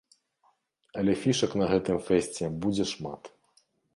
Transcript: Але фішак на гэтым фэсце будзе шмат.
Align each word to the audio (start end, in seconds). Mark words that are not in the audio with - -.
Але 1.01 1.13
фішак 1.25 1.51
на 1.61 1.67
гэтым 1.73 1.97
фэсце 2.09 2.45
будзе 2.63 2.85
шмат. 2.95 3.33